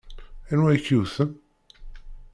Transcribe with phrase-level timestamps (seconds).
[0.51, 1.31] Anwa i k-yewwten?